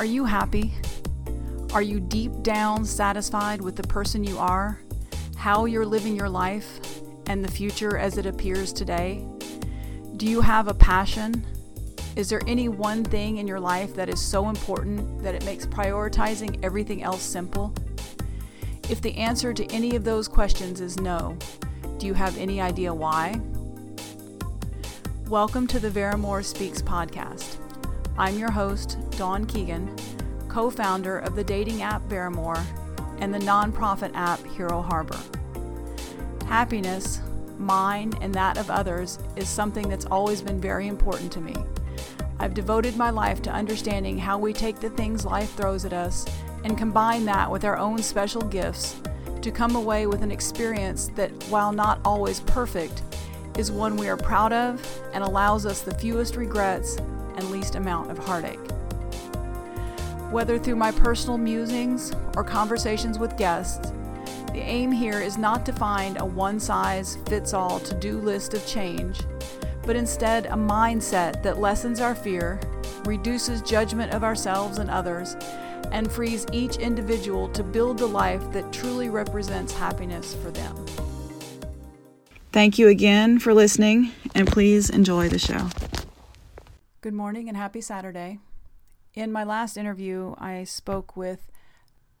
[0.00, 0.72] Are you happy?
[1.74, 4.80] Are you deep down satisfied with the person you are,
[5.36, 6.80] how you're living your life,
[7.26, 9.22] and the future as it appears today?
[10.16, 11.46] Do you have a passion?
[12.16, 15.66] Is there any one thing in your life that is so important that it makes
[15.66, 17.74] prioritizing everything else simple?
[18.88, 21.36] If the answer to any of those questions is no,
[21.98, 23.38] do you have any idea why?
[25.26, 27.69] Welcome to the Veramore Speaks podcast.
[28.18, 29.94] I'm your host, Dawn Keegan,
[30.48, 32.62] co founder of the dating app Veramore
[33.18, 35.18] and the nonprofit app Hero Harbor.
[36.46, 37.20] Happiness,
[37.58, 41.54] mine and that of others, is something that's always been very important to me.
[42.38, 46.24] I've devoted my life to understanding how we take the things life throws at us
[46.64, 48.96] and combine that with our own special gifts
[49.42, 53.02] to come away with an experience that, while not always perfect,
[53.56, 56.96] is one we are proud of and allows us the fewest regrets
[57.40, 58.60] and least amount of heartache.
[60.30, 63.92] Whether through my personal musings or conversations with guests,
[64.52, 68.54] the aim here is not to find a one size fits all to do list
[68.54, 69.20] of change,
[69.84, 72.60] but instead a mindset that lessens our fear,
[73.04, 75.36] reduces judgment of ourselves and others,
[75.92, 80.86] and frees each individual to build the life that truly represents happiness for them.
[82.52, 85.68] Thank you again for listening, and please enjoy the show.
[87.02, 88.40] Good morning and happy Saturday.
[89.14, 91.50] In my last interview, I spoke with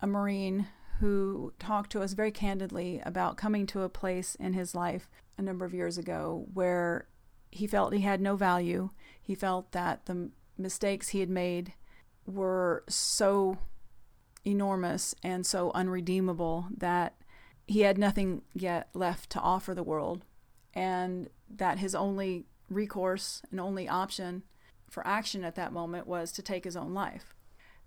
[0.00, 0.68] a Marine
[1.00, 5.42] who talked to us very candidly about coming to a place in his life a
[5.42, 7.08] number of years ago where
[7.50, 8.88] he felt he had no value.
[9.20, 11.74] He felt that the mistakes he had made
[12.24, 13.58] were so
[14.46, 17.16] enormous and so unredeemable that
[17.66, 20.24] he had nothing yet left to offer the world,
[20.72, 24.42] and that his only recourse and only option
[24.90, 27.34] for action at that moment was to take his own life.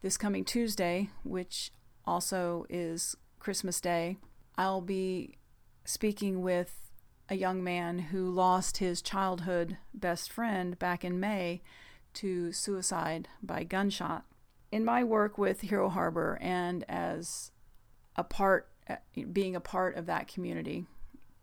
[0.02, 1.72] This coming Tuesday, which
[2.06, 4.18] also is Christmas Day,
[4.58, 5.38] I'll be
[5.86, 6.92] speaking with
[7.30, 11.62] a young man who lost his childhood best friend back in May
[12.16, 14.26] to suicide by gunshot
[14.74, 17.52] in my work with Hero Harbor and as
[18.16, 18.96] a part, eh,
[19.32, 20.88] being a part of that community,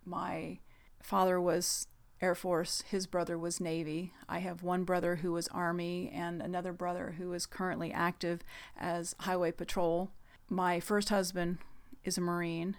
[0.04, 0.59] my
[1.00, 1.87] father was
[2.22, 4.12] Air Force, his brother was Navy.
[4.28, 8.42] I have one brother who was Army and another brother who is currently active
[8.76, 10.10] as Highway Patrol.
[10.48, 11.59] My first husband
[12.04, 12.76] is a Marine,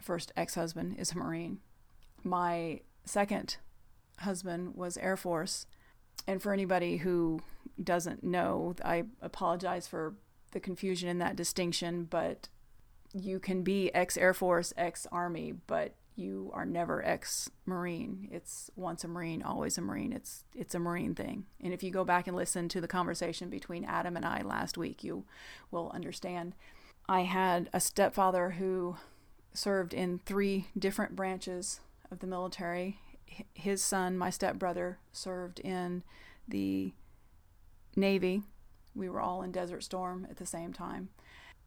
[0.00, 1.58] first ex husband is a Marine.
[2.22, 3.58] My second
[4.18, 5.66] husband was Air Force
[6.26, 7.40] and for anybody who
[7.82, 10.14] doesn't know, I apologize for
[10.52, 12.48] the confusion in that distinction, but
[13.14, 18.28] you can be ex Air Force, ex Army, but you are never ex Marine.
[18.30, 20.12] It's once a Marine, always a Marine.
[20.12, 21.46] It's it's a Marine thing.
[21.62, 24.76] And if you go back and listen to the conversation between Adam and I last
[24.76, 25.24] week, you
[25.70, 26.54] will understand.
[27.08, 28.96] I had a stepfather who
[29.54, 31.80] served in three different branches
[32.10, 32.98] of the military
[33.54, 36.02] his son, my stepbrother, served in
[36.46, 36.92] the
[37.96, 38.42] Navy.
[38.94, 41.10] We were all in Desert Storm at the same time.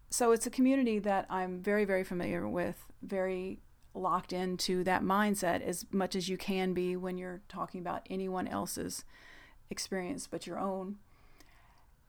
[0.10, 3.60] So it's a community that I'm very, very familiar with, very
[3.94, 8.48] locked into that mindset as much as you can be when you're talking about anyone
[8.48, 9.04] else's
[9.70, 10.98] experience but your own.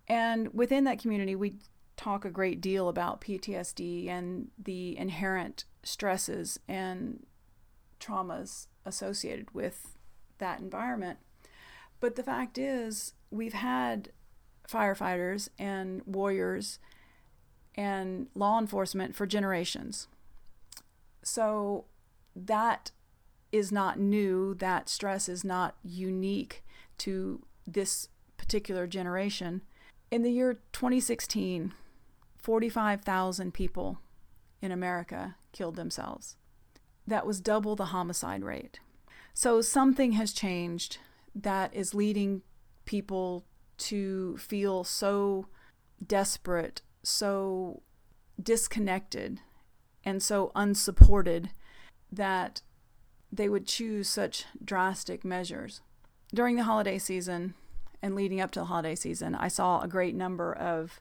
[0.09, 1.54] And within that community, we
[1.97, 7.25] talk a great deal about PTSD and the inherent stresses and
[8.00, 9.97] traumas associated with
[10.38, 11.19] that environment.
[12.00, 14.10] But the fact is, we've had
[14.69, 16.78] firefighters and warriors
[17.75, 20.09] and law enforcement for generations.
[21.22, 21.86] So
[22.34, 22.90] that
[23.50, 24.54] is not new.
[24.54, 26.64] That stress is not unique
[26.98, 29.62] to this particular generation.
[30.10, 31.72] In the year 2016,
[32.38, 34.00] 45,000 people
[34.60, 36.36] in America killed themselves
[37.06, 38.80] that was double the homicide rate.
[39.34, 40.98] So something has changed
[41.34, 42.42] that is leading
[42.84, 43.44] people
[43.78, 45.46] to feel so
[46.06, 47.82] desperate, so
[48.40, 49.40] disconnected,
[50.04, 51.50] and so unsupported
[52.10, 52.62] that
[53.31, 55.81] they would choose such drastic measures.
[56.34, 57.54] During the holiday season
[58.02, 61.00] and leading up to the holiday season, I saw a great number of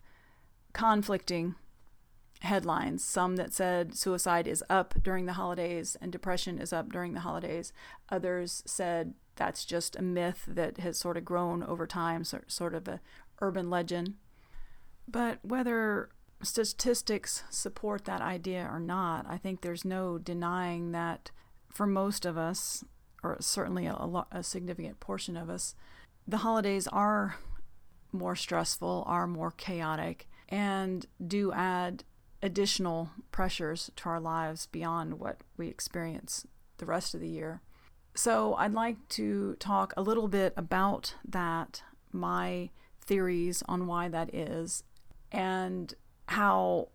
[0.74, 1.56] conflicting
[2.42, 7.13] headlines, some that said suicide is up during the holidays and depression is up during
[7.13, 7.71] the holidays.
[8.09, 12.88] Others said that's just a myth that has sort of grown over time, sort of
[12.88, 13.00] a
[13.42, 14.15] urban legend.
[15.07, 16.09] But whether
[16.43, 21.31] statistics support that idea or not, I think there's no denying that
[21.69, 22.83] for most of us,
[23.23, 25.75] or certainly a, a significant portion of us,
[26.27, 27.35] the holidays are
[28.11, 32.03] more stressful, are more chaotic, and do add
[32.43, 36.45] additional pressures to our lives beyond what we experience
[36.77, 37.61] the rest of the year.
[38.13, 44.35] So, I'd like to talk a little bit about that, my theories on why that
[44.35, 44.83] is,
[45.31, 45.93] and
[46.27, 46.89] how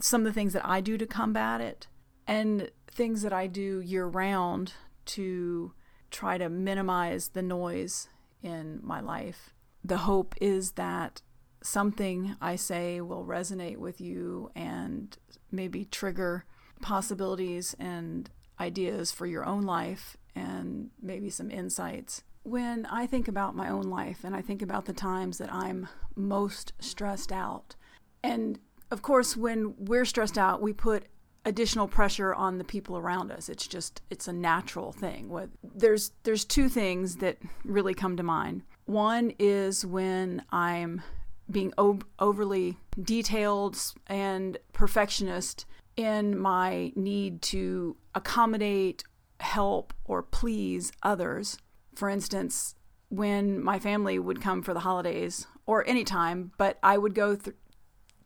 [0.00, 1.86] some of the things that I do to combat it,
[2.26, 4.74] and things that I do year round
[5.06, 5.72] to
[6.10, 8.08] try to minimize the noise
[8.42, 9.52] in my life.
[9.84, 11.22] The hope is that
[11.62, 15.16] something I say will resonate with you and
[15.50, 16.44] maybe trigger
[16.80, 22.22] possibilities and ideas for your own life and maybe some insights.
[22.42, 25.88] When I think about my own life and I think about the times that I'm
[26.16, 27.76] most stressed out,
[28.22, 28.58] and
[28.90, 31.04] of course, when we're stressed out, we put
[31.44, 33.48] additional pressure on the people around us.
[33.48, 35.30] It's just it's a natural thing.
[35.62, 38.62] There's there's two things that really come to mind.
[38.86, 41.02] One is when I'm
[41.50, 43.76] being o- overly detailed
[44.06, 45.66] and perfectionist
[45.96, 49.04] in my need to accommodate,
[49.40, 51.58] help, or please others.
[51.94, 52.74] For instance,
[53.08, 57.34] when my family would come for the holidays or any time but I would go
[57.36, 57.56] th-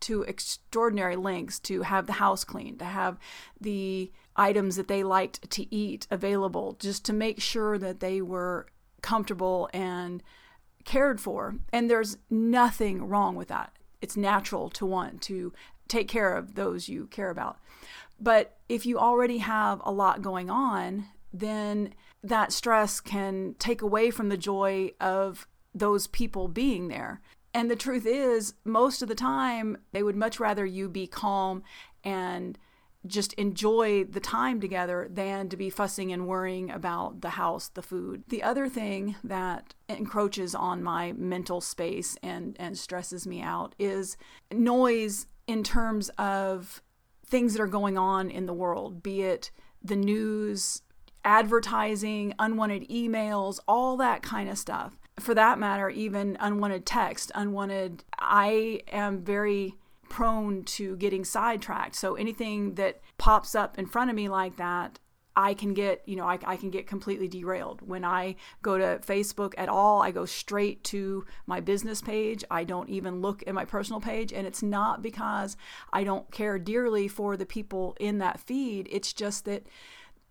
[0.05, 3.19] to extraordinary lengths to have the house clean, to have
[3.61, 8.67] the items that they liked to eat available, just to make sure that they were
[9.03, 10.23] comfortable and
[10.85, 11.57] cared for.
[11.73, 13.73] And there's nothing wrong with that.
[14.01, 15.53] It's natural to want to
[15.89, 17.59] take care of those you care about.
[18.21, 24.11] But if you already have a lot going on, then that stress can take away
[24.11, 27.21] from the joy of those people being there.
[27.55, 31.63] And the truth is, most of the time, they would much rather you be calm
[32.03, 32.59] and
[33.07, 37.83] just enjoy the time together than to be fussing and worrying about the house, the
[37.83, 38.25] food.
[38.29, 44.17] The other thing that encroaches on my mental space and, and stresses me out is
[44.51, 46.83] noise in terms of
[47.27, 49.51] things that are going on in the world, be it
[49.83, 50.81] the news,
[51.25, 54.99] advertising, unwanted emails, all that kind of stuff.
[55.25, 58.05] For that matter, even unwanted text, unwanted.
[58.19, 59.75] I am very
[60.11, 61.97] prone to getting sidetracked.
[61.97, 64.99] So anything that pops up in front of me like that,
[65.35, 67.81] I can get, you know, I, I, can get completely derailed.
[67.81, 72.45] When I go to Facebook at all, I go straight to my business page.
[72.51, 74.31] I don't even look at my personal page.
[74.31, 75.57] And it's not because
[75.91, 78.89] I don't care dearly for the people in that feed.
[78.93, 79.67] It's just that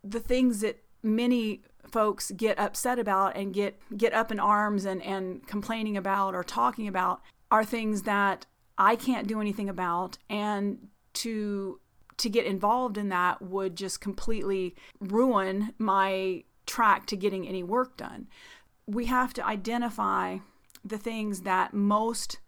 [0.04, 5.02] the things that many folks get upset about and get get up in arms and,
[5.02, 7.20] and complaining about or talking about
[7.50, 8.46] are things that
[8.76, 11.78] I can't do anything about and to
[12.16, 17.96] to get involved in that would just completely ruin my track to getting any work
[17.96, 18.28] done.
[18.86, 20.38] We have to identify
[20.84, 22.38] the things that most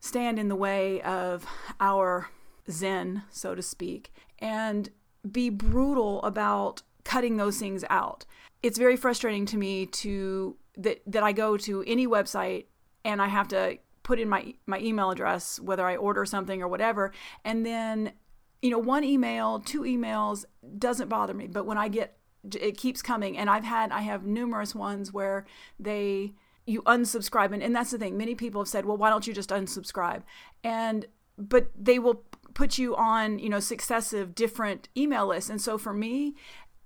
[0.00, 1.46] stand in the way of
[1.80, 2.30] our
[2.70, 4.90] zen, so to speak, and
[5.30, 8.26] be brutal about cutting those things out.
[8.62, 12.66] It's very frustrating to me to that that I go to any website
[13.04, 16.68] and I have to put in my my email address whether I order something or
[16.68, 17.12] whatever.
[17.44, 18.12] And then
[18.60, 20.44] you know one email two emails
[20.78, 21.46] doesn't bother me.
[21.46, 22.18] But when I get
[22.54, 23.38] it keeps coming.
[23.38, 25.46] And I've had I have numerous ones where
[25.78, 26.34] they
[26.66, 27.52] you unsubscribe.
[27.52, 28.16] And, and that's the thing.
[28.16, 30.22] Many people have said well why don't you just unsubscribe?
[30.64, 31.06] And
[31.38, 35.50] but they will put you on you know successive different email lists.
[35.50, 36.34] And so for me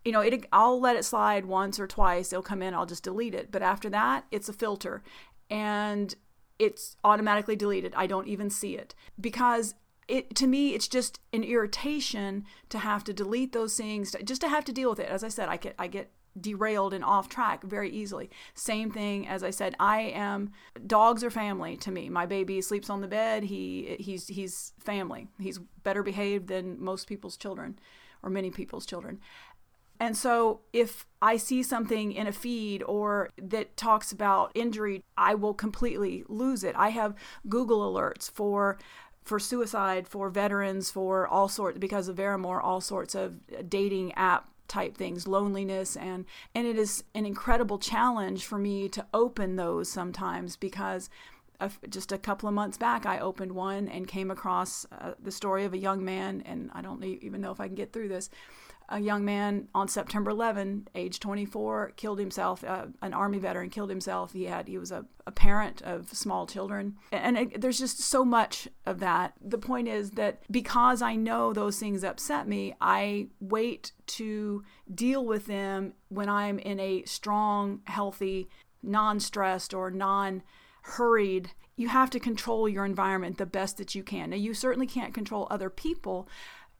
[0.04, 3.04] you know it I'll let it slide once or twice it'll come in I'll just
[3.04, 5.02] delete it but after that it's a filter
[5.50, 6.14] and
[6.60, 7.94] it's automatically deleted.
[7.96, 9.74] I don't even see it because
[10.06, 14.48] it to me it's just an irritation to have to delete those things, just to
[14.48, 15.08] have to deal with it.
[15.08, 18.30] As I said, I get I get derailed and off track very easily.
[18.54, 20.52] Same thing as I said, I am
[20.86, 22.10] dogs are family to me.
[22.10, 23.44] My baby sleeps on the bed.
[23.44, 25.28] He he's he's family.
[25.40, 27.78] He's better behaved than most people's children
[28.22, 29.18] or many people's children.
[30.00, 35.34] And so if I see something in a feed or that talks about injury, I
[35.34, 36.74] will completely lose it.
[36.74, 37.14] I have
[37.48, 38.78] Google alerts for
[39.22, 43.38] for suicide, for veterans, for all sorts because of Veramore, all sorts of
[43.68, 49.04] dating app type things loneliness and and it is an incredible challenge for me to
[49.12, 51.10] open those sometimes because
[51.88, 55.64] just a couple of months back, I opened one and came across uh, the story
[55.64, 58.30] of a young man, and I don't even know if I can get through this,
[58.90, 62.64] a young man on September 11, age 24, killed himself.
[62.64, 64.32] Uh, an army veteran killed himself.
[64.32, 68.24] He had he was a, a parent of small children, and it, there's just so
[68.24, 69.34] much of that.
[69.40, 75.24] The point is that because I know those things upset me, I wait to deal
[75.24, 78.48] with them when I'm in a strong, healthy,
[78.82, 80.42] non-stressed or non
[80.82, 81.52] hurried.
[81.76, 84.30] You have to control your environment the best that you can.
[84.30, 86.28] Now, you certainly can't control other people.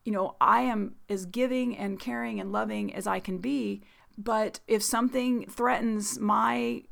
[0.04, 3.82] You know, I am as giving and caring and loving as I can be,
[4.16, 6.82] but if something threatens my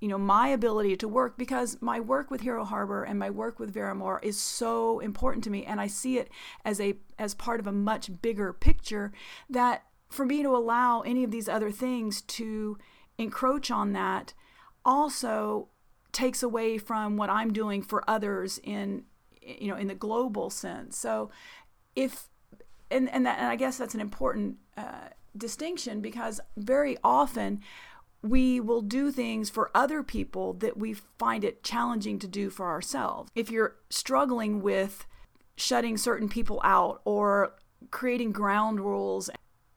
[0.00, 3.58] you know my ability to work because my work with hero harbor and my work
[3.58, 6.28] with Veramore is so important to me and i see it
[6.64, 9.12] as a as part of a much bigger picture
[9.48, 12.78] that for me to allow any of these other things to
[13.18, 14.34] encroach on that
[14.84, 15.68] also
[16.16, 19.04] takes away from what i'm doing for others in
[19.42, 21.30] you know in the global sense so
[21.94, 22.28] if
[22.90, 27.60] and and, that, and i guess that's an important uh, distinction because very often
[28.22, 32.66] we will do things for other people that we find it challenging to do for
[32.66, 33.30] ourselves.
[33.34, 35.06] If you're struggling with
[35.54, 37.54] shutting certain people out or
[37.90, 39.30] creating ground rules,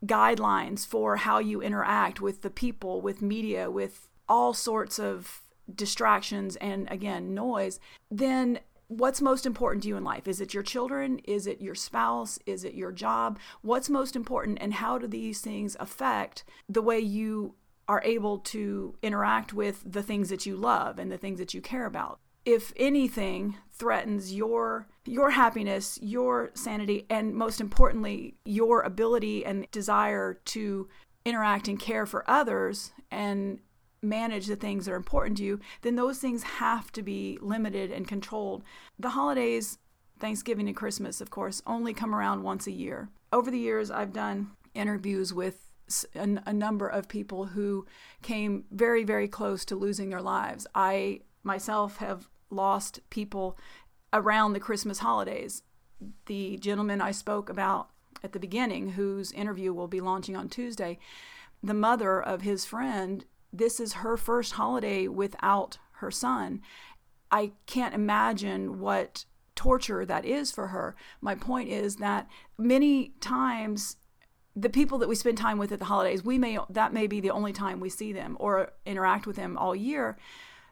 [0.05, 5.41] guidelines for how you interact with the people, with media, with all sorts of
[5.75, 10.27] distractions and again, noise, then what's most important to you in life?
[10.27, 11.19] Is it your children?
[11.25, 12.39] Is it your spouse?
[12.45, 13.39] Is it your job?
[13.61, 17.55] What's most important and how do these things affect the way you
[17.89, 21.59] are able to interact with the things that you love and the things that you
[21.59, 22.19] care about.
[22.45, 30.35] If anything threatens your your happiness, your sanity and most importantly, your ability and desire
[30.45, 30.87] to
[31.25, 33.59] interact and care for others and
[34.01, 37.91] manage the things that are important to you, then those things have to be limited
[37.91, 38.63] and controlled.
[38.97, 39.77] The holidays,
[40.19, 43.09] Thanksgiving and Christmas, of course, only come around once a year.
[43.31, 45.69] Over the years, I've done interviews with
[46.15, 47.85] a, number of people who
[48.21, 50.67] came very, very close to losing their lives.
[50.75, 53.57] I myself have lost people
[54.13, 55.63] around the Christmas holidays.
[56.27, 57.89] The gentleman I spoke about
[58.23, 60.99] at the beginning, whose interview will be launching on Tuesday,
[61.63, 66.61] the mother of his friend, this is her first holiday without her son.
[67.31, 69.25] I can't imagine what
[69.55, 70.95] torture that is for her.
[71.21, 72.27] My point is that
[72.57, 73.97] many times
[74.55, 77.19] the people that we spend time with at the holidays, we may that may be
[77.19, 80.17] the only time we see them or interact with them all year.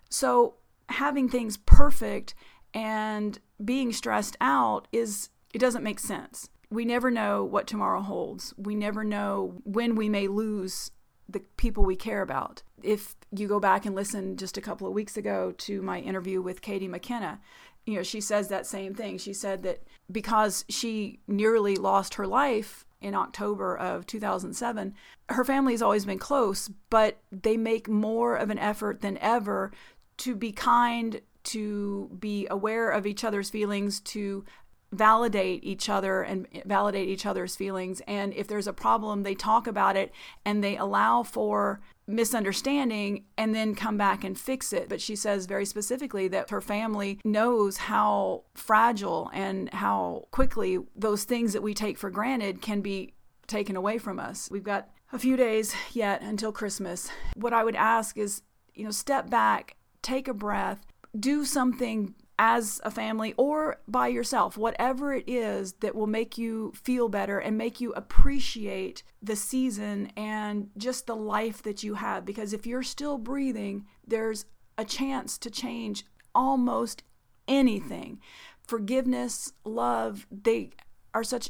[0.10, 0.56] So
[0.90, 2.34] having things perfect
[2.74, 6.50] and being stressed out is it doesn't make sense.
[6.70, 8.54] We never know what tomorrow holds.
[8.58, 10.92] We never know when we may lose
[11.30, 12.64] the people we care about.
[12.84, 16.42] If you go back and listen just a couple of weeks ago to my interview
[16.42, 17.40] with Katie McKenna,
[17.86, 19.18] you know, she says that same thing.
[19.18, 24.94] She said that because she nearly lost her life in October of 2007.
[25.30, 29.72] Her family has always been close, but they make more of an effort than ever
[30.18, 34.44] to be kind, to be aware of each other's feelings, to
[34.92, 38.02] validate each other and validate each other's feelings.
[38.08, 40.12] And if there's a problem, they talk about it
[40.46, 44.88] and they allow for misunderstanding and then come back and fix it.
[44.88, 51.26] But she says very specifically that her family knows how fragile and how quickly those
[51.26, 53.14] things that we take for granted can be
[53.46, 54.48] taken away from us.
[54.50, 57.10] We've got a few days yet until Christmas.
[57.36, 58.42] What I would ask is,
[58.74, 60.86] you know, step back, take a breath,
[61.18, 66.72] do something as a family or by yourself, whatever it is that will make you
[66.76, 72.26] feel better and make you appreciate the season and just the life that you have.
[72.26, 74.46] Because if you're still breathing, there's
[74.78, 77.04] a chance to change almost
[77.48, 78.20] anything.
[78.62, 80.72] Forgiveness, love, they
[81.14, 81.50] are such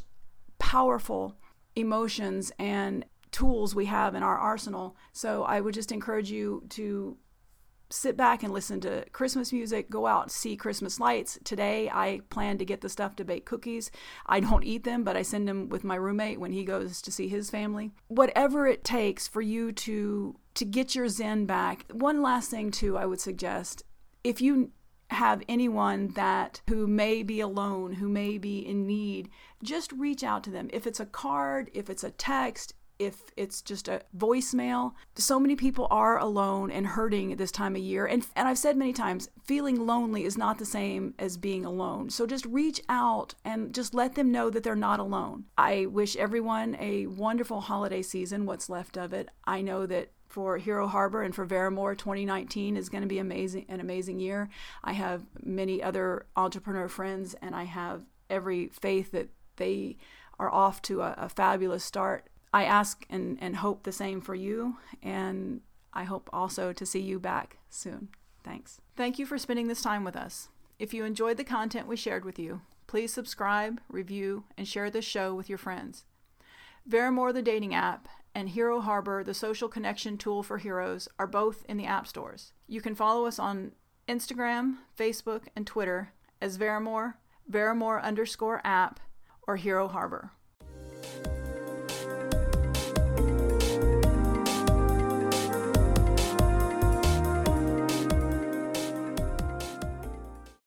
[0.58, 1.36] powerful
[1.76, 4.96] emotions and tools we have in our arsenal.
[5.12, 7.18] So I would just encourage you to
[7.90, 11.38] sit back and listen to Christmas music, go out see Christmas lights.
[11.44, 13.90] Today, I plan to get the stuff to bake cookies.
[14.26, 17.12] I don't eat them, but I send them with my roommate when he goes to
[17.12, 17.92] see his family.
[18.08, 21.84] Whatever it takes for you to to get your zen back.
[21.92, 23.84] One last thing too, I would suggest,
[24.24, 24.72] if you
[25.10, 29.30] have anyone that who may be alone, who may be in need,
[29.62, 30.68] just reach out to them.
[30.72, 34.92] If it's a card, if it's a text, if it's just a voicemail.
[35.14, 38.06] So many people are alone and hurting this time of year.
[38.06, 42.10] And, and I've said many times, feeling lonely is not the same as being alone.
[42.10, 45.44] So just reach out and just let them know that they're not alone.
[45.56, 49.28] I wish everyone a wonderful holiday season, what's left of it.
[49.44, 53.64] I know that for Hero Harbor and for Veramore 2019 is going to be amazing
[53.68, 54.50] an amazing year.
[54.84, 59.96] I have many other entrepreneur friends and I have every faith that they
[60.38, 64.34] are off to a, a fabulous start I ask and, and hope the same for
[64.34, 65.60] you, and
[65.92, 68.08] I hope also to see you back soon.
[68.44, 68.80] Thanks.
[68.96, 70.48] Thank you for spending this time with us.
[70.78, 75.04] If you enjoyed the content we shared with you, please subscribe, review, and share this
[75.04, 76.04] show with your friends.
[76.88, 81.64] Veramore, the dating app, and Hero Harbor, the social connection tool for heroes, are both
[81.68, 82.52] in the app stores.
[82.66, 83.72] You can follow us on
[84.08, 87.14] Instagram, Facebook, and Twitter as Veramore,
[87.50, 89.00] Veramore underscore app,
[89.46, 90.30] or Hero Harbor.